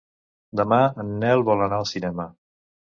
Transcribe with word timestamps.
Demà 0.61 0.79
en 1.05 1.13
Nel 1.21 1.47
vol 1.53 1.65
anar 1.69 1.81
al 1.83 1.89
cinema. 1.95 2.31